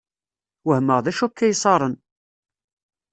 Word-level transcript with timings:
Wehmeɣ 0.67 0.99
d-acu 1.01 1.23
akka 1.27 1.45
iṣaṛen! 1.47 1.95